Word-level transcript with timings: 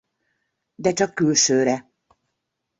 De 0.75 0.93
csak 0.93 1.13
külsőre! 1.13 1.91